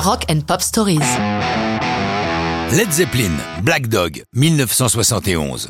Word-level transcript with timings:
Rock 0.00 0.26
and 0.30 0.42
Pop 0.46 0.62
Stories. 0.62 1.00
Led 2.72 2.92
Zeppelin, 2.92 3.32
Black 3.62 3.88
Dog, 3.88 4.22
1971. 4.32 5.68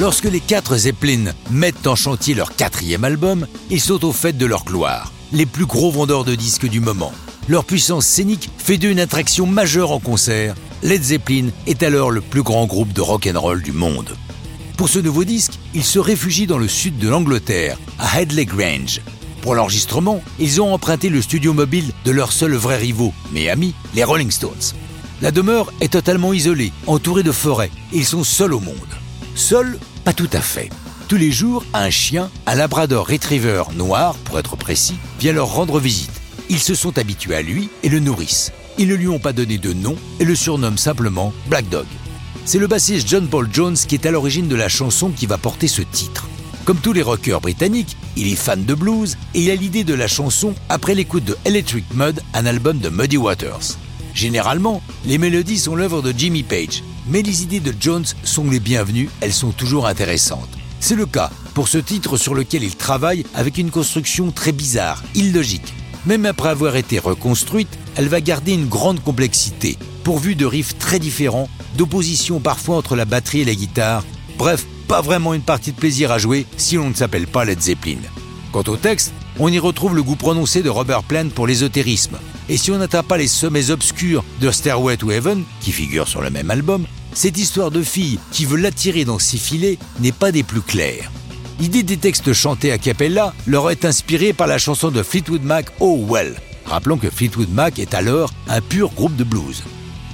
Lorsque 0.00 0.26
les 0.26 0.38
quatre 0.40 0.76
Zeppelin 0.76 1.32
mettent 1.50 1.88
en 1.88 1.96
chantier 1.96 2.34
leur 2.34 2.54
quatrième 2.54 3.02
album, 3.02 3.46
ils 3.70 3.80
sont 3.80 4.04
au 4.04 4.12
fait 4.12 4.34
de 4.34 4.46
leur 4.46 4.64
gloire, 4.64 5.12
les 5.32 5.46
plus 5.46 5.66
gros 5.66 5.90
vendeurs 5.90 6.24
de 6.24 6.36
disques 6.36 6.68
du 6.68 6.78
moment. 6.78 7.12
Leur 7.48 7.64
puissance 7.64 8.06
scénique 8.06 8.50
fait 8.56 8.78
d'eux 8.78 8.90
une 8.90 9.00
attraction 9.00 9.46
majeure 9.46 9.90
en 9.90 9.98
concert. 9.98 10.54
Led 10.84 11.02
Zeppelin 11.02 11.48
est 11.66 11.82
alors 11.82 12.12
le 12.12 12.20
plus 12.20 12.42
grand 12.42 12.66
groupe 12.66 12.92
de 12.92 13.00
rock 13.00 13.28
and 13.32 13.40
roll 13.40 13.62
du 13.62 13.72
monde. 13.72 14.16
Pour 14.76 14.88
ce 14.88 15.00
nouveau 15.00 15.24
disque, 15.24 15.58
ils 15.74 15.84
se 15.84 15.98
réfugient 15.98 16.46
dans 16.46 16.58
le 16.58 16.68
sud 16.68 16.98
de 16.98 17.08
l'Angleterre, 17.08 17.78
à 17.98 18.20
Headley 18.20 18.44
Grange. 18.44 19.00
Pour 19.44 19.54
l'enregistrement, 19.54 20.22
ils 20.38 20.62
ont 20.62 20.72
emprunté 20.72 21.10
le 21.10 21.20
studio 21.20 21.52
mobile 21.52 21.92
de 22.06 22.10
leur 22.10 22.32
seul 22.32 22.54
vrai 22.54 22.78
rivaux, 22.78 23.12
mais 23.30 23.50
amis, 23.50 23.74
les 23.94 24.02
Rolling 24.02 24.30
Stones. 24.30 24.72
La 25.20 25.32
demeure 25.32 25.70
est 25.82 25.92
totalement 25.92 26.32
isolée, 26.32 26.72
entourée 26.86 27.22
de 27.22 27.30
forêts, 27.30 27.70
ils 27.92 28.06
sont 28.06 28.24
seuls 28.24 28.54
au 28.54 28.60
monde. 28.60 28.74
Seuls, 29.34 29.78
pas 30.02 30.14
tout 30.14 30.30
à 30.32 30.40
fait. 30.40 30.70
Tous 31.08 31.16
les 31.16 31.30
jours, 31.30 31.62
un 31.74 31.90
chien, 31.90 32.30
un 32.46 32.54
labrador 32.54 33.06
retriever 33.06 33.64
noir, 33.76 34.14
pour 34.24 34.38
être 34.38 34.56
précis, 34.56 34.96
vient 35.20 35.34
leur 35.34 35.52
rendre 35.52 35.78
visite. 35.78 36.22
Ils 36.48 36.58
se 36.58 36.74
sont 36.74 36.96
habitués 36.96 37.36
à 37.36 37.42
lui 37.42 37.68
et 37.82 37.90
le 37.90 38.00
nourrissent. 38.00 38.50
Ils 38.78 38.88
ne 38.88 38.94
lui 38.94 39.08
ont 39.08 39.18
pas 39.18 39.34
donné 39.34 39.58
de 39.58 39.74
nom 39.74 39.96
et 40.20 40.24
le 40.24 40.34
surnomment 40.34 40.78
simplement 40.78 41.34
Black 41.48 41.68
Dog. 41.68 41.86
C'est 42.46 42.58
le 42.58 42.66
bassiste 42.66 43.06
John 43.06 43.28
Paul 43.28 43.50
Jones 43.52 43.76
qui 43.76 43.94
est 43.94 44.06
à 44.06 44.10
l'origine 44.10 44.48
de 44.48 44.56
la 44.56 44.70
chanson 44.70 45.10
qui 45.10 45.26
va 45.26 45.36
porter 45.36 45.68
ce 45.68 45.82
titre. 45.82 46.28
Comme 46.64 46.78
tous 46.78 46.94
les 46.94 47.02
rockers 47.02 47.42
britanniques, 47.42 47.98
il 48.16 48.32
est 48.32 48.36
fan 48.36 48.64
de 48.64 48.74
blues 48.74 49.16
et 49.34 49.42
il 49.42 49.50
a 49.50 49.54
l'idée 49.54 49.84
de 49.84 49.94
la 49.94 50.08
chanson 50.08 50.54
après 50.68 50.94
l'écoute 50.94 51.24
de 51.24 51.36
Electric 51.44 51.84
Mud, 51.94 52.20
un 52.32 52.46
album 52.46 52.78
de 52.78 52.88
Muddy 52.88 53.16
Waters. 53.16 53.76
Généralement, 54.14 54.82
les 55.04 55.18
mélodies 55.18 55.58
sont 55.58 55.74
l'œuvre 55.74 56.02
de 56.02 56.14
Jimmy 56.16 56.42
Page, 56.42 56.84
mais 57.08 57.22
les 57.22 57.42
idées 57.42 57.60
de 57.60 57.74
Jones 57.78 58.04
sont 58.22 58.48
les 58.48 58.60
bienvenues, 58.60 59.10
elles 59.20 59.32
sont 59.32 59.50
toujours 59.50 59.86
intéressantes. 59.86 60.48
C'est 60.80 60.94
le 60.94 61.06
cas 61.06 61.30
pour 61.54 61.68
ce 61.68 61.78
titre 61.78 62.16
sur 62.16 62.34
lequel 62.34 62.62
il 62.62 62.76
travaille 62.76 63.24
avec 63.34 63.58
une 63.58 63.70
construction 63.70 64.30
très 64.30 64.52
bizarre, 64.52 65.02
illogique. 65.14 65.72
Même 66.06 66.26
après 66.26 66.50
avoir 66.50 66.76
été 66.76 66.98
reconstruite, 66.98 67.78
elle 67.96 68.08
va 68.08 68.20
garder 68.20 68.52
une 68.52 68.68
grande 68.68 69.02
complexité, 69.02 69.78
pourvue 70.02 70.34
de 70.34 70.44
riffs 70.44 70.76
très 70.78 70.98
différents, 70.98 71.48
d'opposition 71.76 72.38
parfois 72.38 72.76
entre 72.76 72.96
la 72.96 73.06
batterie 73.06 73.40
et 73.40 73.44
la 73.44 73.54
guitare. 73.54 74.04
Bref, 74.36 74.66
pas 74.88 75.00
vraiment 75.00 75.34
une 75.34 75.42
partie 75.42 75.72
de 75.72 75.76
plaisir 75.76 76.10
à 76.10 76.18
jouer 76.18 76.46
si 76.56 76.76
l'on 76.76 76.90
ne 76.90 76.94
s'appelle 76.94 77.26
pas 77.26 77.44
Led 77.44 77.60
Zeppelin. 77.60 77.98
Quant 78.52 78.64
au 78.68 78.76
texte, 78.76 79.12
on 79.38 79.48
y 79.48 79.58
retrouve 79.58 79.96
le 79.96 80.02
goût 80.02 80.16
prononcé 80.16 80.62
de 80.62 80.70
Robert 80.70 81.02
Plant 81.02 81.28
pour 81.34 81.46
l'ésotérisme. 81.46 82.18
Et 82.48 82.56
si 82.56 82.70
on 82.70 82.78
n'atteint 82.78 83.02
pas 83.02 83.16
les 83.16 83.26
sommets 83.26 83.70
obscurs 83.70 84.24
de 84.40 84.50
Stairway 84.50 84.96
to 84.96 85.10
Heaven, 85.10 85.44
qui 85.60 85.72
figure 85.72 86.08
sur 86.08 86.20
le 86.20 86.30
même 86.30 86.50
album, 86.50 86.86
cette 87.12 87.38
histoire 87.38 87.70
de 87.70 87.82
fille 87.82 88.18
qui 88.32 88.44
veut 88.44 88.58
l'attirer 88.58 89.04
dans 89.04 89.18
ses 89.18 89.38
filets 89.38 89.78
n'est 90.00 90.12
pas 90.12 90.30
des 90.30 90.42
plus 90.42 90.60
claires. 90.60 91.10
L'idée 91.60 91.82
des 91.82 91.96
textes 91.96 92.32
chantés 92.32 92.72
à 92.72 92.78
cappella 92.78 93.32
leur 93.46 93.70
est 93.70 93.84
inspirée 93.84 94.32
par 94.32 94.46
la 94.46 94.58
chanson 94.58 94.90
de 94.90 95.02
Fleetwood 95.02 95.42
Mac 95.42 95.66
Oh 95.80 96.04
Well. 96.08 96.34
Rappelons 96.66 96.98
que 96.98 97.10
Fleetwood 97.10 97.50
Mac 97.50 97.78
est 97.78 97.94
alors 97.94 98.32
un 98.48 98.60
pur 98.60 98.90
groupe 98.90 99.16
de 99.16 99.24
blues. 99.24 99.62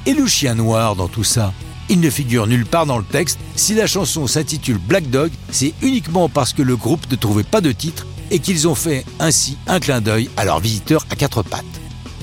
Et 0.07 0.13
le 0.13 0.27
chien 0.27 0.55
noir 0.55 0.97
dans 0.97 1.09
tout 1.09 1.25
ça? 1.25 1.53
Il 1.92 1.98
ne 1.98 2.08
figure 2.08 2.46
nulle 2.46 2.66
part 2.66 2.86
dans 2.86 2.98
le 2.98 3.05
texte. 3.05 3.41
Si 3.56 3.74
la 3.74 3.88
chanson 3.88 4.28
s'intitule 4.28 4.78
Black 4.78 5.10
Dog, 5.10 5.33
c'est 5.50 5.74
uniquement 5.83 6.28
parce 6.28 6.52
que 6.52 6.62
le 6.62 6.77
groupe 6.77 7.10
ne 7.10 7.16
trouvait 7.16 7.42
pas 7.42 7.60
de 7.60 7.72
titre 7.72 8.06
et 8.30 8.38
qu'ils 8.38 8.69
ont 8.69 8.77
fait 8.77 9.05
ainsi 9.19 9.58
un 9.66 9.80
clin 9.80 10.00
d'œil 10.00 10.30
à 10.36 10.44
leur 10.44 10.61
visiteur 10.61 11.05
à 11.11 11.16
quatre 11.16 11.42
pattes. 11.42 11.64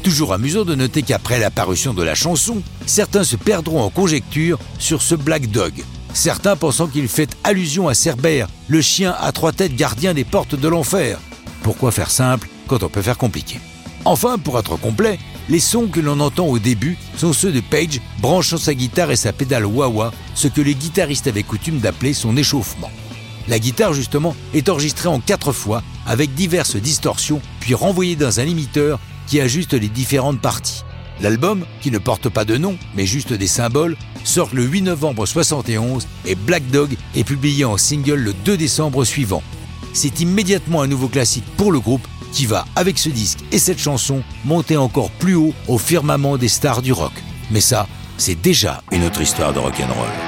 Toujours 0.04 0.32
amusant 0.32 0.64
de 0.64 0.74
noter 0.74 1.02
qu'après 1.02 1.38
l'apparition 1.38 1.94
de 1.94 2.02
la 2.02 2.16
chanson, 2.16 2.62
certains 2.86 3.26
se 3.26 3.36
perdront 3.36 3.82
en 3.82 3.90
conjecture 3.90 4.58
sur 4.80 5.02
ce 5.02 5.16
Black 5.16 5.52
Dog. 5.52 5.74
Certains 6.14 6.56
pensant 6.56 6.88
qu'il 6.88 7.10
fait 7.10 7.36
allusion 7.44 7.90
à 7.90 7.94
Cerbère, 7.94 8.48
le 8.70 8.82
chien 8.82 9.14
à 9.20 9.34
trois 9.34 9.52
têtes 9.52 9.76
gardien 9.76 10.14
des 10.14 10.24
portes 10.24 10.56
de 10.56 10.68
l'enfer. 10.70 11.20
Pourquoi 11.62 11.92
faire 11.92 12.10
simple 12.10 12.48
quand 12.68 12.84
on 12.84 12.90
peut 12.90 13.02
faire 13.02 13.18
compliqué? 13.18 13.60
Enfin, 14.06 14.38
pour 14.38 14.58
être 14.58 14.78
complet, 14.78 15.20
les 15.50 15.60
sons 15.60 15.88
que 15.88 16.00
l'on 16.00 16.20
entend 16.20 16.46
au 16.46 16.60
début 16.60 16.98
sont 17.16 17.34
ceux 17.34 17.52
de 17.52 17.62
Page 17.62 18.02
branchant 18.20 18.58
sa 18.58 18.74
guitare 18.74 19.12
et 19.12 19.16
sa 19.16 19.34
pédale 19.34 19.66
wah-wah, 19.66 20.12
ce 20.36 20.48
que 20.48 20.62
les 20.62 20.76
guitaristes 20.76 21.28
avaient 21.28 21.44
coutume 21.44 21.80
d'appeler 21.80 22.14
son 22.14 22.36
échauffement. 22.36 22.92
La 23.48 23.60
guitare, 23.60 23.94
justement, 23.94 24.36
est 24.54 24.68
enregistrée 24.68 25.08
en 25.08 25.22
quatre 25.22 25.54
fois, 25.54 25.82
avec 26.06 26.34
diverses 26.34 26.76
distorsions, 26.76 27.42
puis 27.62 27.74
renvoyée 27.74 28.18
dans 28.18 28.42
un 28.42 28.46
limiteur 28.46 29.00
qui 29.26 29.40
ajuste 29.40 29.74
les 29.74 29.88
différentes 29.88 30.42
parties. 30.42 30.84
L'album, 31.22 31.66
qui 31.82 31.92
ne 31.92 31.98
porte 31.98 32.30
pas 32.30 32.46
de 32.46 32.58
nom, 32.58 32.78
mais 32.96 33.06
juste 33.06 33.34
des 33.34 33.48
symboles, 33.48 33.96
sort 34.24 34.50
le 34.54 34.64
8 34.64 34.84
novembre 34.84 35.26
71 35.26 36.08
et 36.26 36.36
Black 36.36 36.70
Dog 36.70 36.96
est 37.16 37.24
publié 37.24 37.66
en 37.66 37.78
single 37.78 38.20
le 38.20 38.34
2 38.34 38.58
décembre 38.58 39.06
suivant. 39.06 39.42
C'est 39.98 40.20
immédiatement 40.20 40.84
un 40.84 40.88
nouveau 40.88 41.08
classique 41.08 41.44
pour 41.58 41.72
le 41.72 41.80
groupe 41.80 42.08
qui 42.32 42.46
va, 42.46 42.66
avec 42.76 43.00
ce 43.00 43.10
disque 43.10 43.40
et 43.52 43.58
cette 43.58 43.80
chanson, 43.80 44.22
monter 44.46 44.78
encore 44.78 45.10
plus 45.10 45.34
haut 45.34 45.56
au 45.68 45.80
firmament 45.80 46.38
des 46.38 46.50
stars 46.50 46.84
du 46.84 46.94
rock. 46.94 47.14
Mais 47.50 47.62
ça, 47.62 47.88
c'est 48.16 48.40
déjà 48.40 48.84
une 48.92 49.06
autre 49.06 49.22
histoire 49.22 49.54
de 49.54 49.60
rock'n'roll. 49.60 50.27